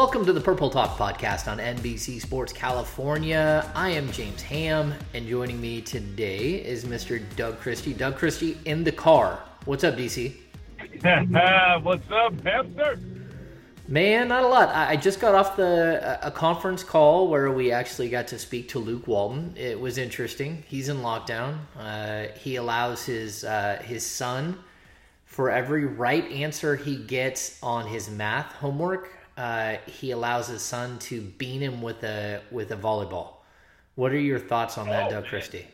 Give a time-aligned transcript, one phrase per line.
[0.00, 3.70] Welcome to the Purple Talk podcast on NBC Sports California.
[3.74, 7.22] I am James Ham, and joining me today is Mr.
[7.36, 7.92] Doug Christie.
[7.92, 9.42] Doug Christie in the car.
[9.66, 10.36] What's up, DC?
[11.82, 12.98] What's up, hamster?
[13.88, 14.70] Man, not a lot.
[14.74, 18.78] I just got off the a conference call where we actually got to speak to
[18.78, 19.52] Luke Walton.
[19.54, 20.64] It was interesting.
[20.66, 21.58] He's in lockdown.
[21.78, 24.60] Uh, he allows his uh, his son
[25.26, 30.98] for every right answer he gets on his math homework uh, he allows his son
[31.00, 33.34] to beat him with a with a volleyball.
[33.94, 35.66] What are your thoughts on that, oh, Doug Christie?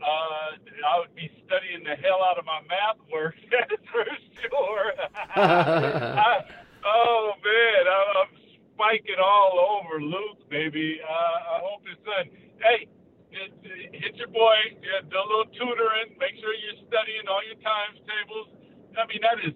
[0.00, 4.04] Uh, I would be studying the hell out of my math work, that's for
[4.40, 4.92] sure.
[5.36, 6.40] I,
[6.84, 8.32] oh man, I, am
[8.74, 11.00] spiking all over Luke, baby.
[11.04, 12.32] Uh, I hope his son.
[12.62, 12.88] Hey,
[13.30, 13.52] hit,
[13.92, 16.16] hit your boy, yeah, do a little tutoring.
[16.18, 18.48] Make sure you're studying all your times tables.
[18.96, 19.54] I mean, that is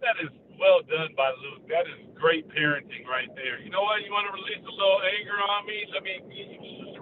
[0.00, 0.32] that is
[0.62, 1.66] well done by Luke.
[1.68, 3.60] That is great parenting right there.
[3.60, 4.04] You know what?
[4.04, 5.84] You want to release a little anger on me?
[5.92, 6.20] Let me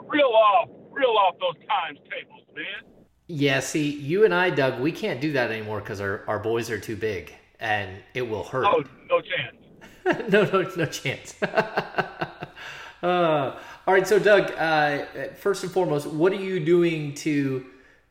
[0.08, 2.90] reel off, reel off those times tables, man.
[3.26, 6.70] Yeah, see, you and I, Doug, we can't do that anymore because our, our boys
[6.70, 8.64] are too big and it will hurt.
[8.66, 9.56] Oh, no chance.
[10.32, 11.40] no, no, no chance.
[11.52, 12.32] uh,
[13.02, 15.04] all right, so Doug, uh,
[15.36, 17.66] first and foremost, what are you doing to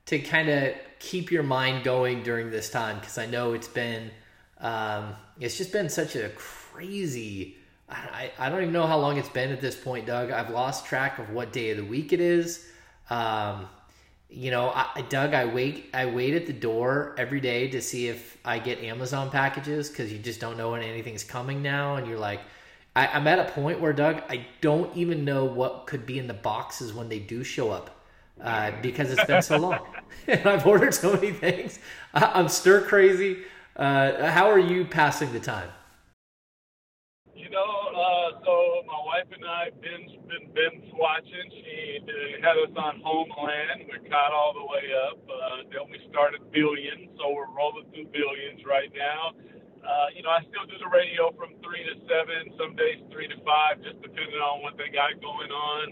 [0.06, 3.00] to kind of keep your mind going during this time?
[3.00, 4.12] Because I know it's been
[4.60, 7.56] um, it's just been such a crazy.
[7.90, 10.32] I, I don't even know how long it's been at this point, Doug.
[10.32, 12.68] I've lost track of what day of the week it is.
[13.10, 13.68] Um,
[14.30, 18.08] you know, I, Doug, I wait, I wait at the door every day to see
[18.08, 22.06] if I get Amazon packages because you just don't know when anything's coming now, and
[22.06, 22.42] you're like,
[22.96, 26.28] I, I'm at a point where Doug, I don't even know what could be in
[26.28, 28.04] the boxes when they do show up
[28.42, 29.88] uh, because it's been so long,
[30.28, 31.80] and I've ordered so many things.
[32.14, 33.40] I, I'm stir crazy.
[33.80, 35.72] Uh, how are you passing the time?
[37.32, 41.48] You know, uh, so my wife and I binge been binge watching.
[41.48, 43.88] She uh, had us on Homeland.
[43.88, 45.24] We caught all the way up.
[45.24, 49.32] Uh, then we started Billions, so we're rolling through Billions right now.
[49.80, 53.32] Uh, you know, I still do the radio from three to seven, some days three
[53.32, 55.86] to five, just depending on what they got going on.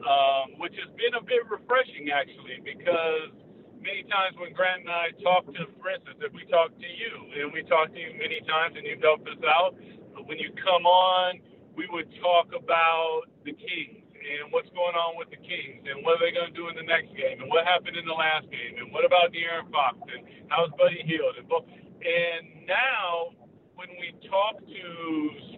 [0.00, 3.36] Um, which has been a bit refreshing actually, because
[3.84, 7.12] many times when Grant and I talk to, for instance, if we talk to you
[7.36, 9.76] and we talk to you many times and you've helped us out,
[10.16, 11.38] but when you come on,
[11.76, 16.16] we would talk about the Kings and what's going on with the Kings and what
[16.16, 18.48] are they going to do in the next game and what happened in the last
[18.48, 21.68] game and what about De'Aaron Fox and how's Buddy Hield and both.
[22.00, 23.36] And now
[23.76, 24.86] when we talk to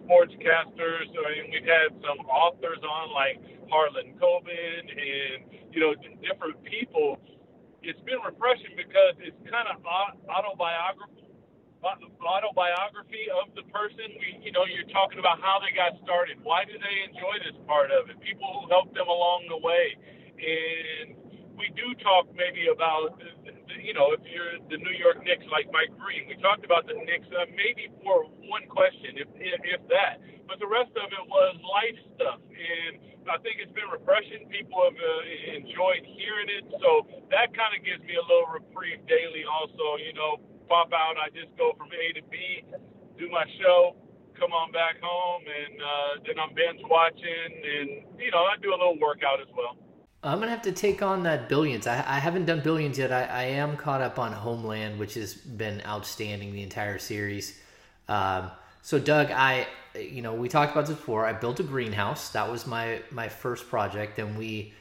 [0.03, 3.39] sportscasters, I mean, we've had some authors on like
[3.71, 7.19] Harlan Coben and you know different people
[7.87, 9.79] it's been refreshing because it's kind of
[10.27, 11.23] autobiography
[11.85, 14.17] autobiography of the person.
[14.17, 16.41] We, you know, you're talking about how they got started.
[16.43, 18.17] Why do they enjoy this part of it?
[18.19, 19.95] People who helped them along the way,
[20.41, 21.15] and
[21.55, 23.21] we do talk maybe about,
[23.79, 26.97] you know, if you're the New York Knicks like Mike Breen, we talked about the
[26.97, 30.19] Knicks uh, maybe for one question, if if that,
[30.49, 34.47] but the rest of it was life stuff and I think it's been refreshing.
[34.47, 39.03] People have uh, enjoyed hearing it, so that kind of gives me a little reprieve
[39.07, 39.43] daily.
[39.43, 40.39] Also, you know,
[40.71, 41.19] pop out.
[41.19, 42.63] I just go from A to B,
[43.19, 43.95] do my show,
[44.39, 47.89] come on back home, and uh, then I'm binge watching, and
[48.19, 49.75] you know, I do a little workout as well.
[50.23, 51.85] I'm gonna have to take on that Billions.
[51.85, 53.11] I, I haven't done Billions yet.
[53.11, 57.59] I, I, am caught up on Homeland, which has been outstanding the entire series.
[58.07, 58.51] Um,
[58.81, 59.67] so, Doug, I
[59.99, 61.25] you know, we talked about this before.
[61.25, 62.29] I built a greenhouse.
[62.29, 64.15] That was my my first project.
[64.17, 64.73] Then we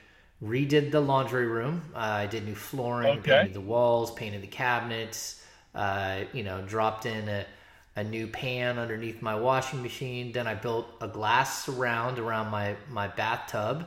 [0.42, 1.82] redid the laundry room.
[1.94, 3.38] Uh, I did new flooring, okay.
[3.38, 5.42] painted the walls, painted the cabinets.
[5.74, 7.46] Uh, you know, dropped in a
[7.96, 10.32] a new pan underneath my washing machine.
[10.32, 13.86] Then I built a glass surround around my my bathtub,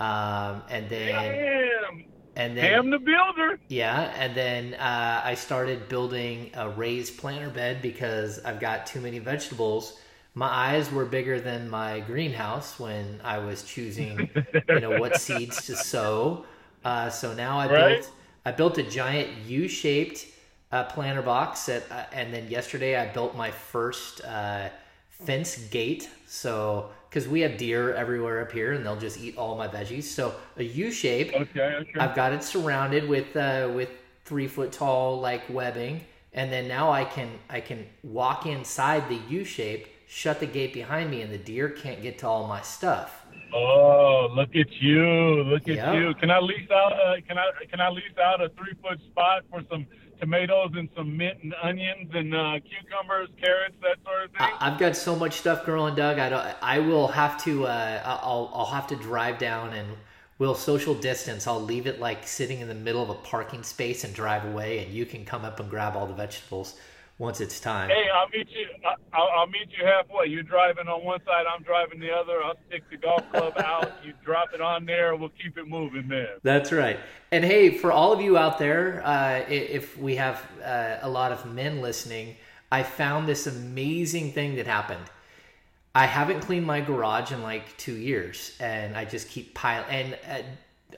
[0.00, 2.04] um, and then Damn.
[2.34, 3.58] and then Ham the builder.
[3.68, 9.00] Yeah, and then uh, I started building a raised planter bed because I've got too
[9.00, 9.98] many vegetables
[10.36, 14.28] my eyes were bigger than my greenhouse when I was choosing,
[14.68, 16.44] you know, what seeds to sow.
[16.84, 18.02] Uh, so now I right?
[18.02, 18.10] built
[18.44, 20.26] I built a giant U-shaped
[20.70, 24.68] uh, planter box that, uh, and then yesterday I built my first uh,
[25.08, 26.10] fence gate.
[26.26, 30.04] So because we have deer everywhere up here and they'll just eat all my veggies.
[30.04, 31.32] So a U shape.
[31.32, 31.98] Okay, okay.
[31.98, 33.88] I've got it surrounded with uh, with
[34.26, 36.02] three foot tall like webbing,
[36.34, 40.72] and then now I can I can walk inside the U shape shut the gate
[40.72, 43.26] behind me and the deer can't get to all my stuff.
[43.52, 45.42] Oh, look at you!
[45.44, 45.94] Look at yep.
[45.94, 46.14] you!
[46.14, 46.92] Can I lease out?
[46.92, 49.86] A, can I can I lease out a three foot spot for some
[50.20, 54.48] tomatoes and some mint and onions and uh, cucumbers, carrots, that sort of thing?
[54.60, 56.18] I, have got so much stuff growing, Doug.
[56.18, 56.46] I don't.
[56.60, 57.66] I will have to.
[57.66, 58.50] Uh, I'll.
[58.52, 59.88] I'll have to drive down and
[60.38, 61.46] we'll social distance.
[61.46, 64.84] I'll leave it like sitting in the middle of a parking space and drive away,
[64.84, 66.78] and you can come up and grab all the vegetables
[67.18, 67.88] once it's time.
[67.88, 68.66] Hey, I'll meet you.
[69.12, 70.26] I'll, I'll meet you halfway.
[70.26, 72.42] You're driving on one side, I'm driving the other.
[72.42, 73.92] I'll stick the golf club out.
[74.04, 75.16] You drop it on there.
[75.16, 76.36] We'll keep it moving there.
[76.42, 76.98] That's right.
[77.32, 81.32] And hey, for all of you out there, uh, if we have uh, a lot
[81.32, 82.36] of men listening,
[82.70, 85.04] I found this amazing thing that happened.
[85.94, 89.86] I haven't cleaned my garage in like two years, and I just keep piling.
[89.88, 90.42] And uh,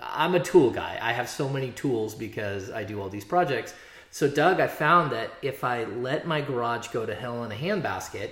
[0.02, 0.98] I'm a tool guy.
[1.00, 3.74] I have so many tools because I do all these projects.
[4.10, 7.54] So, Doug, I found that if I let my garage go to hell in a
[7.54, 8.30] handbasket,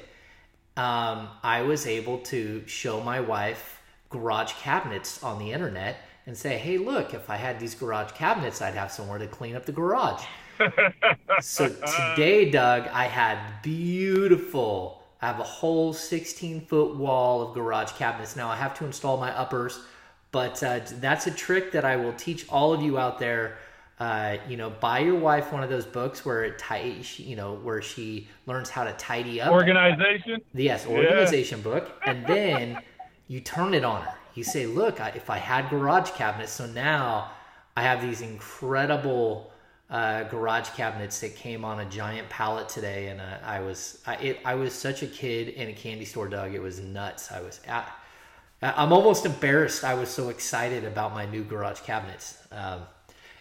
[0.76, 6.58] um, I was able to show my wife garage cabinets on the internet and say,
[6.58, 9.73] hey, look, if I had these garage cabinets, I'd have somewhere to clean up the
[9.73, 10.25] garage.
[11.40, 17.93] so today, Doug, I had beautiful, I have a whole 16 foot wall of garage
[17.93, 18.37] cabinets.
[18.37, 19.81] Now I have to install my uppers,
[20.32, 23.58] but uh, that's a trick that I will teach all of you out there
[23.98, 27.54] uh, you know, buy your wife one of those books where it tidy, you know,
[27.54, 29.50] where she learns how to tidy up.
[29.50, 30.43] Organization.
[30.52, 31.64] Yes, organization yeah.
[31.64, 32.82] book, and then
[33.28, 34.14] you turn it on her.
[34.34, 37.31] You say, "Look, I, if I had garage cabinets, so now
[37.75, 39.50] I have these incredible
[39.88, 44.16] uh, garage cabinets that came on a giant pallet today, and uh, I was, I,
[44.16, 46.52] it, I was such a kid in a candy store, Doug.
[46.52, 47.32] It was nuts.
[47.32, 47.90] I was, at,
[48.60, 49.84] I'm almost embarrassed.
[49.84, 52.81] I was so excited about my new garage cabinets." Um,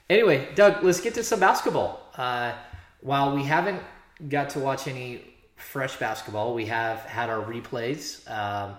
[0.07, 2.00] Anyway, Doug, let's get to some basketball.
[2.16, 2.54] Uh,
[3.02, 3.81] while we haven't
[4.30, 5.22] got to watch any
[5.56, 8.30] fresh basketball, we have had our replays.
[8.30, 8.75] Um,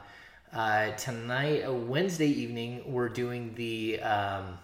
[0.53, 4.57] uh, tonight, uh, Wednesday evening, we're doing the um,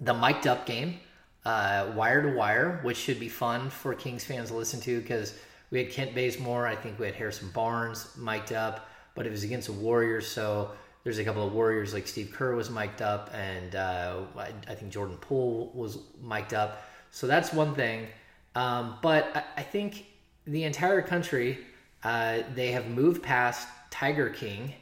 [0.00, 0.98] the mic'd up game,
[1.44, 5.34] uh, wire to wire, which should be fun for Kings fans to listen to because
[5.70, 9.44] we had Kent Bazemore, I think we had Harrison Barnes mic'd up, but it was
[9.44, 10.70] against the Warriors, so
[11.06, 14.74] there's a couple of Warriors like Steve Kerr was mic'd up, and uh, I, I,
[14.74, 16.82] think Jordan Poole was mic'd up.
[17.12, 18.08] So that's one thing.
[18.56, 20.04] Um, but I, I, think
[20.48, 21.58] the entire country
[22.02, 24.74] uh, they have moved past Tiger King,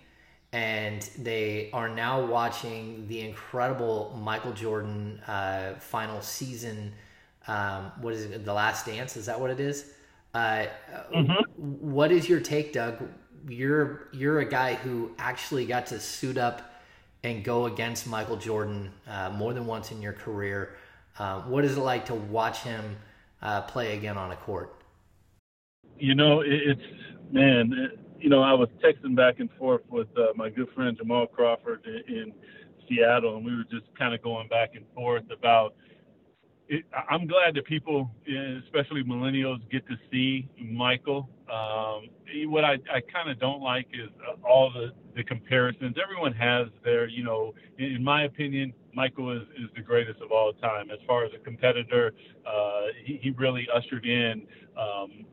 [0.55, 6.95] and they are now watching the incredible Michael Jordan uh, final season.
[7.49, 8.47] Um, what is it?
[8.47, 9.19] The Last Dance?
[9.19, 9.93] Is that what it is?
[10.33, 10.69] Uh,
[11.15, 11.35] mm-hmm.
[11.57, 13.11] What is your take, Doug?
[13.49, 16.63] You're you're a guy who actually got to suit up
[17.23, 20.77] and go against Michael Jordan uh, more than once in your career.
[21.19, 22.97] Uh, what is it like to watch him
[23.41, 24.83] uh, play again on a court?
[25.99, 26.81] You know, it's
[27.31, 27.73] man.
[27.73, 31.27] It, you know, I was texting back and forth with uh, my good friend Jamal
[31.27, 32.33] Crawford in, in
[32.89, 35.75] Seattle, and we were just kind of going back and forth about
[36.69, 38.11] it, I'm glad that people,
[38.65, 41.29] especially millennials, get to see Michael.
[41.55, 42.09] Um,
[42.51, 45.97] what I, I kind of don't like is uh, all the, the comparisons.
[46.03, 50.33] Everyone has their, you know, in, in my opinion, Michael is, is the greatest of
[50.33, 50.91] all time.
[50.91, 52.13] As far as a competitor,
[52.47, 55.25] uh, he, he really ushered in um,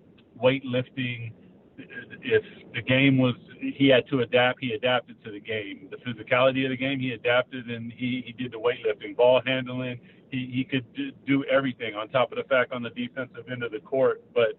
[0.41, 1.31] weightlifting.
[1.77, 2.43] If
[2.74, 5.89] the game was, he had to adapt, he adapted to the game.
[5.89, 10.00] The physicality of the game, he adapted and he, he did the weightlifting, ball handling
[10.31, 10.86] he, he could
[11.27, 14.24] do everything on top of the fact on the defensive end of the court.
[14.34, 14.53] But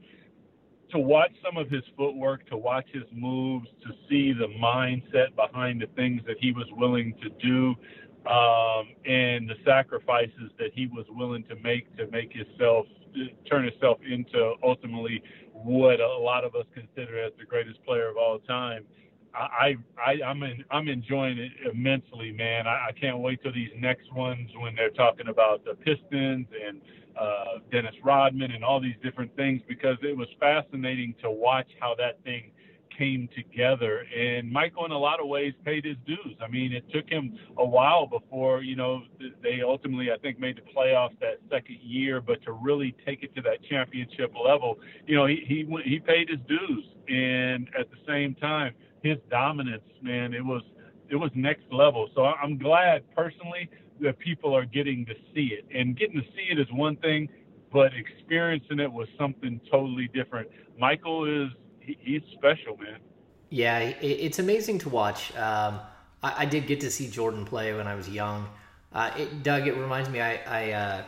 [0.92, 5.80] to watch some of his footwork, to watch his moves, to see the mindset behind
[5.82, 7.74] the things that he was willing to do,
[8.30, 12.86] um, and the sacrifices that he was willing to make to make himself
[13.50, 15.22] turn himself into ultimately
[15.52, 18.84] what a lot of us consider as the greatest player of all time.
[19.34, 22.66] I, I I'm in, I'm enjoying it immensely, man.
[22.66, 26.80] I, I can't wait till these next ones when they're talking about the Pistons and
[27.18, 31.94] uh, Dennis Rodman and all these different things because it was fascinating to watch how
[31.96, 32.50] that thing
[32.96, 34.04] came together.
[34.16, 36.36] And Michael, in a lot of ways, paid his dues.
[36.42, 39.02] I mean, it took him a while before you know
[39.42, 42.20] they ultimately, I think, made the playoffs that second year.
[42.20, 46.28] But to really take it to that championship level, you know, he he he paid
[46.28, 46.84] his dues.
[47.08, 50.62] And at the same time his dominance, man, it was
[51.10, 52.08] it was next level.
[52.14, 53.68] So I'm glad personally
[54.02, 55.64] that people are getting to see it.
[55.74, 57.28] And getting to see it is one thing,
[57.72, 60.48] but experiencing it was something totally different.
[60.78, 62.98] Michael is he, he's special, man.
[63.50, 65.34] Yeah, it's amazing to watch.
[65.36, 65.80] Um,
[66.22, 68.48] I, I, did get to see Jordan play when I was young.
[68.92, 70.22] Uh, it, Doug, it reminds me.
[70.22, 71.02] I I, uh,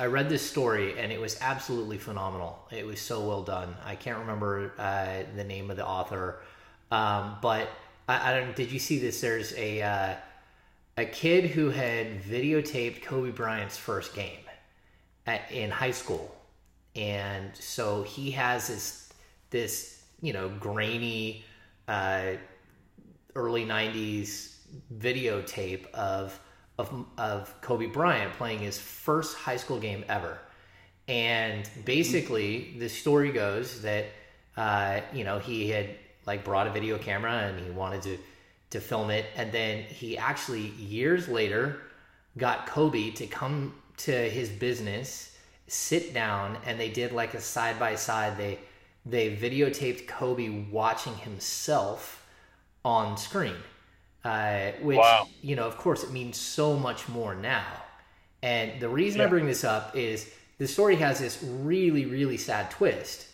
[0.00, 2.58] I, read this story and it was absolutely phenomenal.
[2.72, 3.76] It was so well done.
[3.84, 6.40] I can't remember uh, the name of the author.
[6.90, 7.68] Um, but
[8.08, 8.56] I, I, don't.
[8.56, 9.20] Did you see this?
[9.20, 10.14] There's a uh,
[10.96, 14.40] a kid who had videotaped Kobe Bryant's first game
[15.26, 16.34] at, in high school,
[16.94, 19.12] and so he has this
[19.50, 21.44] this you know grainy
[21.88, 22.32] uh,
[23.34, 24.56] early '90s
[24.98, 26.38] videotape of
[26.78, 30.38] of of Kobe Bryant playing his first high school game ever,
[31.08, 34.06] and basically the story goes that
[34.56, 35.90] uh, you know he had
[36.26, 38.18] like brought a video camera and he wanted to
[38.72, 41.80] to film it, and then he actually years later
[42.36, 45.36] got Kobe to come to his business,
[45.66, 48.36] sit down, and they did like a side by side.
[48.36, 48.58] They
[49.04, 52.24] they videotaped Kobe watching himself
[52.84, 53.56] on screen,
[54.24, 55.28] uh, which wow.
[55.40, 57.82] you know, of course, it means so much more now.
[58.42, 59.26] And the reason yeah.
[59.26, 63.26] I bring this up is the story has this really, really sad twist,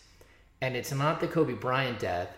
[0.61, 2.35] and it's not the Kobe Bryant death.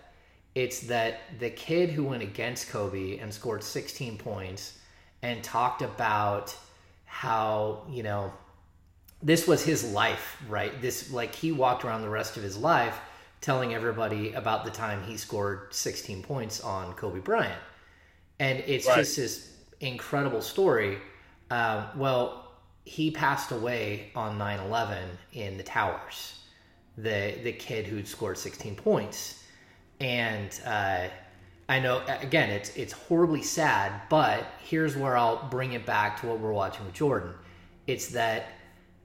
[0.53, 4.77] It's that the kid who went against Kobe and scored 16 points
[5.22, 6.55] and talked about
[7.05, 8.34] how you know
[9.24, 10.81] this was his life, right?
[10.81, 13.00] This like he walked around the rest of his life
[13.39, 17.60] telling everybody about the time he scored 16 points on Kobe Bryant,
[18.39, 18.98] and it's right.
[18.98, 20.98] just this incredible story.
[21.50, 22.51] Uh, well,
[22.86, 24.98] he passed away on 9/11
[25.34, 26.39] in the towers.
[26.98, 29.41] The the kid who'd scored 16 points,
[30.01, 31.08] and uh,
[31.70, 36.27] I know again it's it's horribly sad, but here's where I'll bring it back to
[36.27, 37.34] what we're watching with Jordan.
[37.88, 38.48] It's that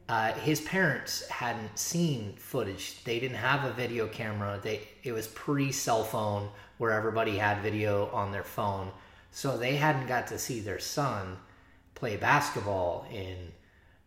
[0.08, 3.04] uh, his parents hadn't seen footage.
[3.04, 4.58] They didn't have a video camera.
[4.62, 6.48] They it was pre cell phone
[6.78, 8.90] where everybody had video on their phone,
[9.30, 11.36] so they hadn't got to see their son
[11.94, 13.52] play basketball in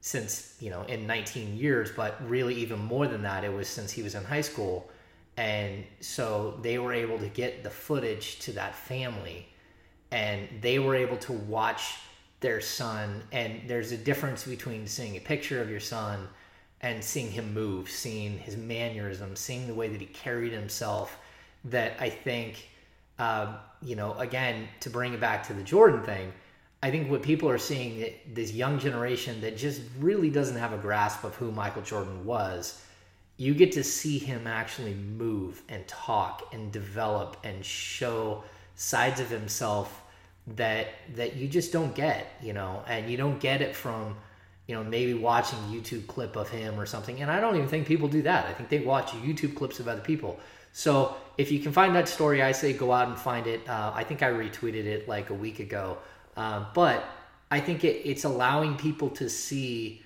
[0.02, 1.92] since you know in 19 years.
[1.96, 4.90] But really, even more than that, it was since he was in high school,
[5.40, 9.48] and so they were able to get the footage to that family,
[10.12, 11.96] and they were able to watch
[12.42, 13.24] their son.
[13.32, 16.28] And there's a difference between seeing a picture of your son
[16.82, 21.18] and seeing him move seeing his mannerisms seeing the way that he carried himself
[21.66, 22.70] that i think
[23.18, 26.32] uh, you know again to bring it back to the jordan thing
[26.82, 30.78] i think what people are seeing this young generation that just really doesn't have a
[30.78, 32.82] grasp of who michael jordan was
[33.40, 38.44] you get to see him actually move and talk and develop and show
[38.76, 40.04] sides of himself
[40.56, 44.18] that that you just don't get, you know, and you don't get it from,
[44.68, 47.22] you know, maybe watching YouTube clip of him or something.
[47.22, 48.46] And I don't even think people do that.
[48.46, 50.38] I think they watch YouTube clips of other people.
[50.74, 53.68] So if you can find that story, I say go out and find it.
[53.70, 55.98] Uh, I think I retweeted it like a week ago,
[56.36, 57.06] uh, but
[57.50, 60.02] I think it, it's allowing people to see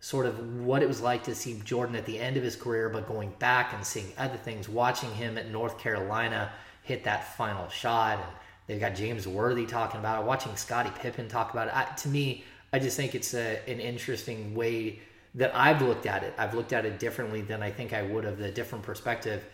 [0.00, 2.88] sort of what it was like to see Jordan at the end of his career,
[2.88, 7.68] but going back and seeing other things, watching him at North Carolina hit that final
[7.68, 8.36] shot and
[8.66, 11.76] They've got James Worthy talking about it, watching Scottie Pippen talk about it.
[11.76, 15.00] I, to me, I just think it's a, an interesting way
[15.34, 16.34] that I've looked at it.
[16.36, 19.44] I've looked at it differently than I think I would have, the different perspective.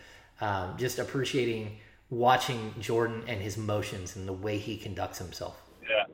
[0.41, 1.77] Um, just appreciating
[2.09, 5.61] watching Jordan and his motions and the way he conducts himself.
[5.87, 6.05] Yeah.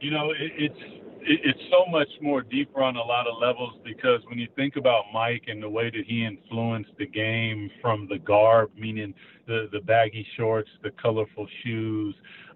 [0.00, 4.20] You know, it, it's it's so much more deeper on a lot of levels because
[4.28, 8.18] when you think about Mike and the way that he influenced the game from the
[8.18, 9.12] garb, meaning
[9.46, 12.14] the the baggy shorts, the colorful shoes.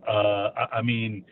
[0.09, 1.25] Uh, I, I mean,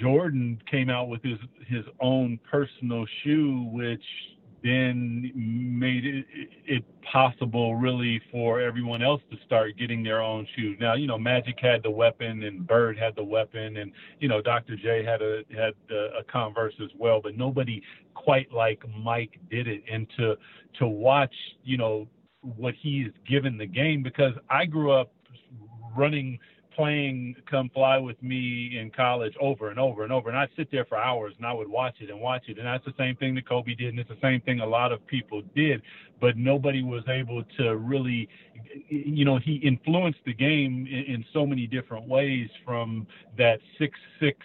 [0.00, 4.04] Jordan came out with his his own personal shoe, which
[4.64, 6.24] then made it,
[6.64, 10.76] it, possible really for everyone else to start getting their own shoes.
[10.80, 14.40] Now, you know, Magic had the weapon and Bird had the weapon and, you know,
[14.40, 14.74] Dr.
[14.74, 17.82] J had a, had a, a Converse as well, but nobody
[18.14, 19.84] quite like Mike did it.
[19.92, 20.36] And to,
[20.78, 22.08] to watch, you know,
[22.40, 25.12] what he's given the game because I grew up
[25.94, 26.38] running–
[26.74, 30.28] playing Come Fly With Me in college over and over and over.
[30.28, 32.58] And I'd sit there for hours and I would watch it and watch it.
[32.58, 33.90] And that's the same thing that Kobe did.
[33.90, 35.82] And it's the same thing a lot of people did.
[36.20, 38.28] But nobody was able to really,
[38.88, 43.98] you know, he influenced the game in, in so many different ways from that six,
[44.20, 44.38] six,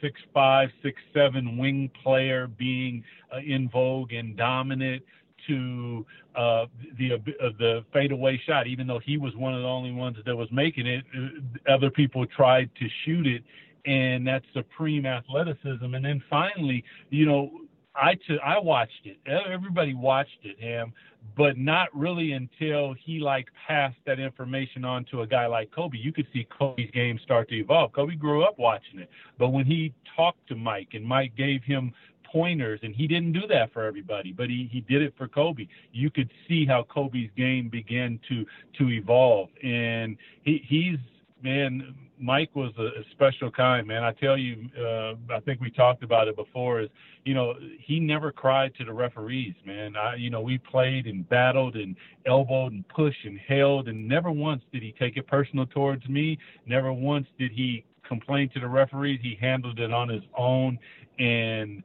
[0.00, 5.02] six five, six seven wing player being uh, in vogue and dominant
[5.48, 6.66] to uh,
[6.98, 8.66] the uh, the fadeaway shot.
[8.66, 11.90] Even though he was one of the only ones that was making it, uh, other
[11.90, 13.42] people tried to shoot it,
[13.86, 15.94] and that supreme athleticism.
[15.94, 17.50] And then finally, you know,
[17.94, 19.18] I t- I watched it.
[19.26, 20.92] Everybody watched it, him,
[21.36, 25.98] but not really until he like passed that information on to a guy like Kobe.
[25.98, 27.92] You could see Kobe's game start to evolve.
[27.92, 31.92] Kobe grew up watching it, but when he talked to Mike and Mike gave him
[32.30, 35.66] pointers, and he didn't do that for everybody, but he, he did it for Kobe.
[35.92, 38.44] You could see how Kobe's game began to
[38.78, 40.98] to evolve, and he, he's
[41.42, 44.04] man Mike was a, special kind, man.
[44.04, 46.80] I tell you, uh, I think we talked about it before.
[46.82, 46.90] Is
[47.24, 49.96] you know he never cried to the referees, man.
[49.96, 51.96] I, you know, we played and battled and
[52.26, 56.38] elbowed and pushed and held, and never once did he take it personal towards me.
[56.66, 59.20] Never once did he complain to the referees.
[59.22, 60.78] He handled it on his own,
[61.18, 61.82] and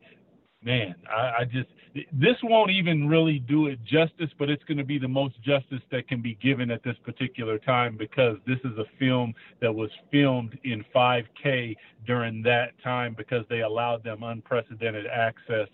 [0.65, 1.69] man, I, I just
[2.11, 5.79] this won't even really do it justice, but it's going to be the most justice
[5.91, 9.89] that can be given at this particular time because this is a film that was
[10.11, 15.69] filmed in 5K during that time because they allowed them unprecedented access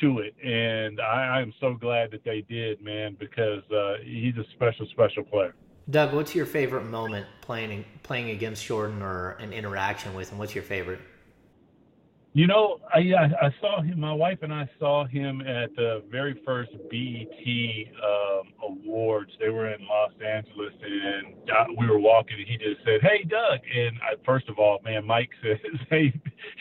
[0.00, 4.44] to it, and I, I'm so glad that they did, man, because uh, he's a
[4.52, 5.54] special, special player.
[5.88, 10.38] Doug, what's your favorite moment playing playing against Jordan or an interaction with him?
[10.38, 11.00] What's your favorite?
[12.36, 12.98] You know, I,
[13.40, 14.00] I, saw him.
[14.00, 19.30] My wife and I saw him at the very first BET um, awards.
[19.38, 21.36] They were in Los Angeles, and
[21.78, 25.06] we were walking, and he just said, "Hey, Doug." And I, first of all, man,
[25.06, 26.12] Mike says, "Hey,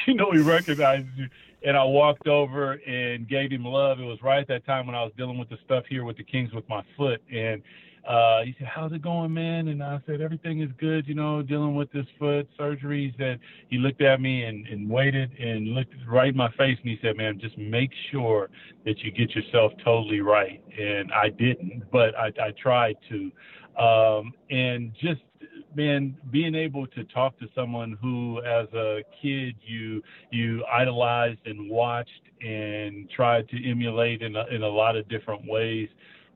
[0.06, 1.28] you know, he recognizes you."
[1.66, 4.00] And I walked over and gave him love.
[4.00, 6.18] It was right at that time when I was dealing with the stuff here with
[6.18, 7.64] the Kings with my foot, and
[8.08, 11.42] uh, he said, "How's it going, man?" And I said, "Everything is good, you know,
[11.42, 15.70] dealing with this foot surgery." He said he looked at me and, and waited and
[15.70, 18.50] looked right in my face, and he said, "Man, just make sure
[18.86, 23.32] that you get yourself totally right." And I didn't, but I, I tried to.
[23.82, 25.22] Um, and just
[25.76, 31.70] man, being able to talk to someone who, as a kid, you you idolized and
[31.70, 35.88] watched and tried to emulate in a, in a lot of different ways,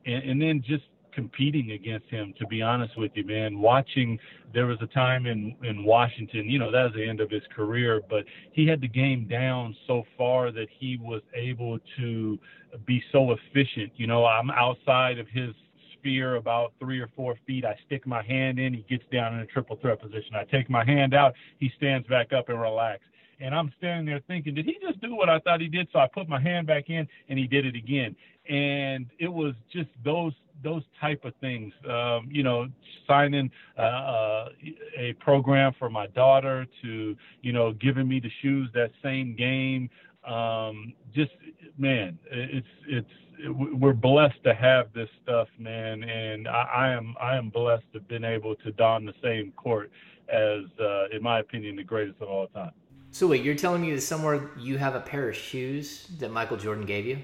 [0.06, 0.84] and, and then just
[1.18, 3.58] competing against him, to be honest with you, man.
[3.58, 4.20] Watching,
[4.54, 7.42] there was a time in, in Washington, you know, that was the end of his
[7.56, 12.38] career, but he had the game down so far that he was able to
[12.86, 13.92] be so efficient.
[13.96, 15.56] You know, I'm outside of his
[15.94, 17.66] sphere about three or four feet.
[17.66, 20.36] I stick my hand in, he gets down in a triple threat position.
[20.36, 23.08] I take my hand out, he stands back up and relaxes
[23.40, 25.88] and I'm standing there thinking, did he just do what I thought he did?
[25.94, 28.16] So I put my hand back in, and he did it again.
[28.50, 31.74] And it was just those those type of things.
[31.90, 32.68] Um, you know,
[33.06, 34.50] signing uh, uh,
[34.98, 39.90] a program for my daughter to, you know, giving me the shoes that same game.
[40.26, 41.32] Um, just
[41.78, 43.10] man, it's it's
[43.50, 48.00] we're blessed to have this stuff, man, and I, I am I am blessed to
[48.00, 49.92] have been able to don the same court
[50.30, 52.72] as, uh, in my opinion, the greatest of all time.
[53.12, 56.58] So wait, you're telling me that somewhere you have a pair of shoes that Michael
[56.58, 57.20] Jordan gave you?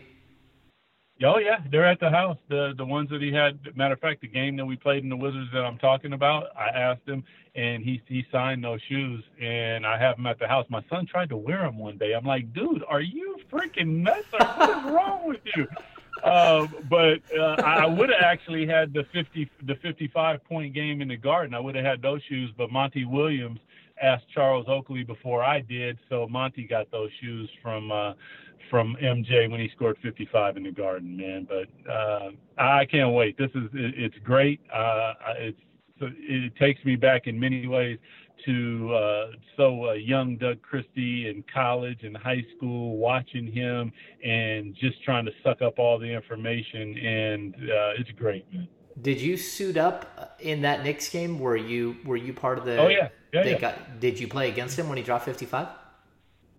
[1.24, 2.38] Oh yeah, they're at the house.
[2.50, 3.60] The the ones that he had.
[3.76, 6.48] Matter of fact, the game that we played in the Wizards that I'm talking about,
[6.58, 7.24] I asked him,
[7.56, 10.66] and he he signed those shoes, and I have them at the house.
[10.70, 12.14] My son tried to wear them one day.
[12.14, 14.26] I'm like, dude, are you freaking nuts?
[14.32, 15.68] What is wrong with you?
[16.24, 21.10] Uh, but uh, I would have actually had the 50 the 55 point game in
[21.10, 21.54] the Garden.
[21.54, 23.60] I would have had those shoes, but Monty Williams
[24.02, 28.14] asked Charles Oakley before I did, so Monty got those shoes from uh,
[28.70, 31.48] from MJ when he scored 55 in the Garden, man.
[31.48, 33.38] But uh, I can't wait.
[33.38, 34.62] This is it, it's great.
[34.74, 35.60] Uh, it's
[36.00, 37.98] it takes me back in many ways
[38.46, 43.92] to uh, so uh, young Doug Christie in college and high school, watching him
[44.24, 48.68] and just trying to suck up all the information, and uh, it's great, man.
[49.02, 51.40] Did you suit up in that Knicks game?
[51.40, 52.78] Were you were you part of the?
[52.78, 53.60] Oh yeah, yeah, yeah.
[53.60, 55.68] Got, did you play against him when he dropped 55?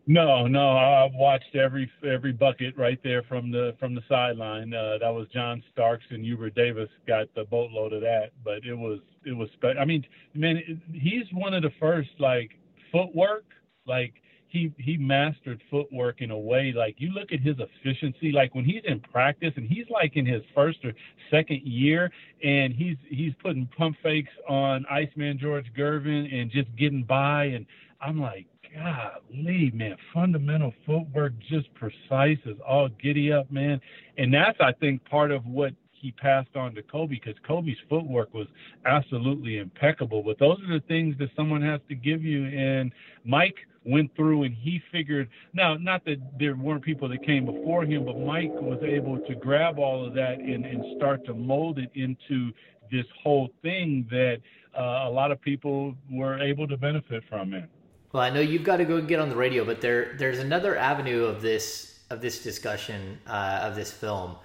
[0.06, 4.74] No, no, I watched every every bucket right there from the from the sideline.
[4.74, 8.74] Uh, that was John Starks and Hubert Davis got the boatload of that, but it
[8.74, 9.48] was it was.
[9.54, 12.50] Spe- I mean, man, he's one of the first like
[12.92, 13.44] footwork.
[13.86, 14.14] Like
[14.54, 16.72] he he mastered footwork in a way.
[16.74, 18.32] Like you look at his efficiency.
[18.32, 20.94] Like when he's in practice and he's like in his first or
[21.30, 22.10] second year,
[22.42, 27.46] and he's he's putting pump fakes on Iceman George Gervin and just getting by.
[27.46, 27.66] And
[28.00, 33.80] I'm like, golly, man, fundamental footwork, just precise is all giddy up, man.
[34.18, 35.72] And that's, I think, part of what
[36.04, 38.46] he passed on to Kobe because Kobe's footwork was
[38.84, 40.22] absolutely impeccable.
[40.22, 42.44] But those are the things that someone has to give you.
[42.44, 42.92] And
[43.24, 47.84] Mike went through and he figured now not that there weren't people that came before
[47.84, 51.78] him, but Mike was able to grab all of that and, and start to mold
[51.78, 52.52] it into
[52.92, 54.40] this whole thing that
[54.78, 57.64] uh, a lot of people were able to benefit from it.
[58.12, 60.76] Well, I know you've got to go get on the radio, but there there's another
[60.76, 64.36] avenue of this of this discussion uh, of this film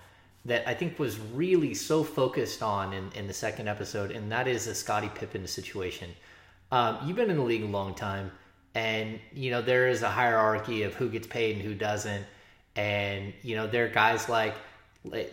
[0.49, 4.47] that I think was really so focused on in, in the second episode, and that
[4.47, 6.09] is the Scottie Pippen situation.
[6.71, 8.31] Um, you've been in the league a long time,
[8.75, 12.25] and you know there is a hierarchy of who gets paid and who doesn't,
[12.75, 14.55] and you know there are guys like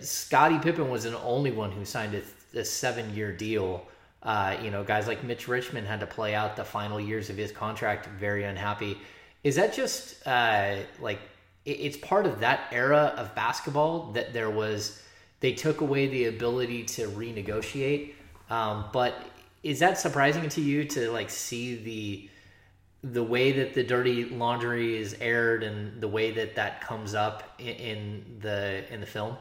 [0.00, 3.86] Scottie Pippen was the only one who signed a, a seven year deal
[4.22, 7.36] Uh, you know, guys like Mitch Richmond had to play out the final years of
[7.36, 8.98] his contract very unhappy.
[9.44, 11.20] Is that just uh, like
[11.64, 15.02] it's part of that era of basketball that there was
[15.46, 18.14] they took away the ability to renegotiate?
[18.50, 19.14] Um, but
[19.62, 22.28] is that surprising to you to like see the
[23.08, 27.54] the way that the dirty laundry is aired and the way that that comes up
[27.60, 29.36] in, in the in the film?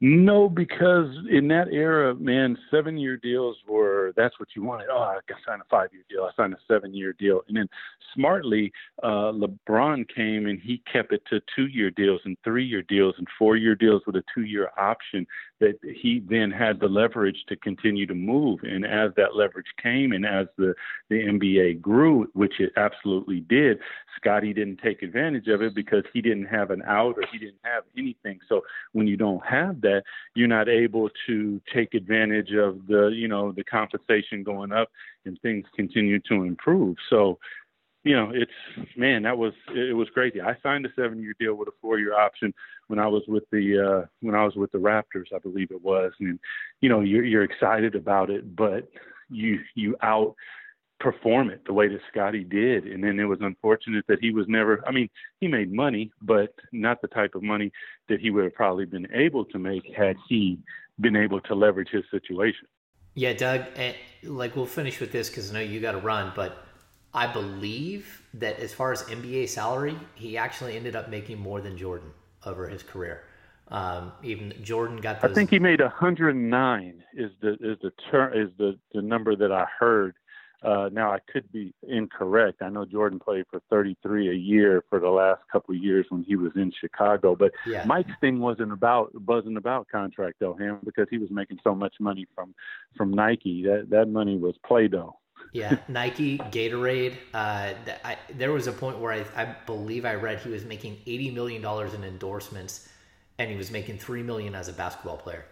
[0.00, 4.88] No, because in that era, man, seven year deals were that's what you wanted.
[4.90, 6.24] Oh, I signed a five year deal.
[6.24, 7.42] I signed a seven year deal.
[7.48, 7.68] And then
[8.14, 12.82] smartly, uh, LeBron came and he kept it to two year deals and three year
[12.82, 15.26] deals and four year deals with a two year option
[15.60, 18.60] that he then had the leverage to continue to move.
[18.62, 20.74] And as that leverage came and as the,
[21.08, 23.78] the NBA grew, which it absolutely did,
[24.16, 27.60] Scottie didn't take advantage of it because he didn't have an out or he didn't
[27.62, 28.40] have anything.
[28.48, 30.02] So when you don't have that,
[30.34, 34.90] you're not able to take advantage of the, you know, the compensation going up
[35.24, 36.96] and things continue to improve.
[37.08, 37.38] So,
[38.04, 38.52] you know, it's
[38.96, 40.40] man, that was it was crazy.
[40.40, 42.52] I signed a seven year deal with a four year option
[42.88, 45.82] when I was with the uh when I was with the Raptors, I believe it
[45.82, 46.12] was.
[46.20, 46.38] And
[46.82, 48.88] you know, you're you're excited about it, but
[49.30, 50.36] you you out
[51.04, 52.86] perform it the way that Scottie did.
[52.86, 56.54] And then it was unfortunate that he was never, I mean, he made money, but
[56.72, 57.70] not the type of money
[58.08, 60.58] that he would have probably been able to make had he
[60.98, 62.66] been able to leverage his situation.
[63.14, 63.66] Yeah, Doug,
[64.22, 66.64] like we'll finish with this because I know you got to run, but
[67.12, 71.76] I believe that as far as NBA salary, he actually ended up making more than
[71.76, 72.12] Jordan
[72.46, 73.24] over his career.
[73.68, 75.20] Um, even Jordan got.
[75.20, 75.30] Those...
[75.30, 77.92] I think he made 109 is the is the
[78.34, 80.16] is the the number that I heard
[80.64, 82.62] uh, now I could be incorrect.
[82.62, 86.24] I know Jordan played for 33 a year for the last couple of years when
[86.24, 87.84] he was in Chicago, but yeah.
[87.84, 91.94] Mike's thing wasn't about wasn't about contract though, him because he was making so much
[92.00, 92.54] money from
[92.96, 93.62] from Nike.
[93.64, 95.14] That that money was Play-Doh.
[95.52, 97.16] yeah, Nike, Gatorade.
[97.34, 97.74] Uh,
[98.04, 101.30] I, there was a point where I, I believe I read he was making 80
[101.32, 102.88] million dollars in endorsements,
[103.38, 105.44] and he was making three million as a basketball player.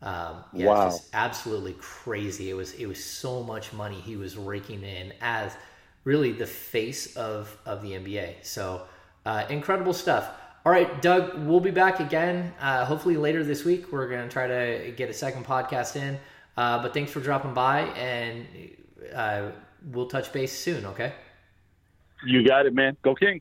[0.00, 0.86] Um, yeah, wow.
[0.86, 2.50] It's just absolutely crazy.
[2.50, 5.56] It was it was so much money he was raking in as
[6.04, 8.44] really the face of of the NBA.
[8.44, 8.82] So
[9.26, 10.30] uh, incredible stuff.
[10.64, 12.52] All right, Doug, we'll be back again.
[12.60, 13.90] Uh, hopefully later this week.
[13.92, 16.18] We're gonna try to get a second podcast in.
[16.56, 18.46] Uh, but thanks for dropping by, and
[19.14, 19.50] uh,
[19.92, 20.84] we'll touch base soon.
[20.86, 21.12] Okay.
[22.26, 22.96] You got it, man.
[23.02, 23.40] Go King.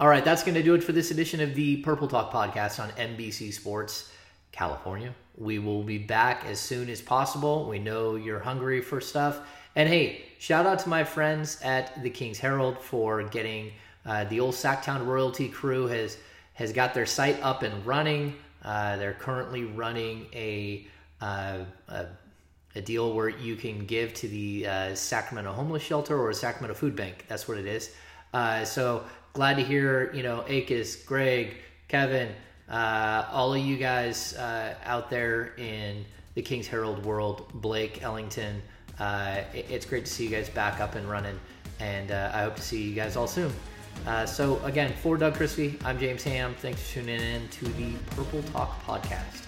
[0.00, 2.82] All right, that's going to do it for this edition of the Purple Talk podcast
[2.82, 4.12] on NBC Sports
[4.52, 5.14] California.
[5.38, 7.68] We will be back as soon as possible.
[7.68, 9.40] We know you're hungry for stuff.
[9.74, 13.72] And hey, shout out to my friends at the King's Herald for getting
[14.06, 16.16] uh, the old Sactown royalty crew has
[16.54, 18.34] has got their site up and running.
[18.64, 20.86] Uh, they're currently running a,
[21.20, 22.06] uh, a,
[22.74, 26.96] a deal where you can give to the uh, Sacramento Homeless Shelter or Sacramento Food
[26.96, 27.26] Bank.
[27.28, 27.94] That's what it is.
[28.32, 32.30] Uh, so glad to hear you know Akis, Greg, Kevin,
[32.68, 38.60] uh, all of you guys uh, out there in the King's Herald world, Blake, Ellington,
[38.98, 41.38] uh, it, it's great to see you guys back up and running,
[41.80, 43.52] and uh, I hope to see you guys all soon.
[44.06, 46.54] Uh, so, again, for Doug Christie, I'm James Ham.
[46.58, 49.45] Thanks for tuning in to the Purple Talk podcast.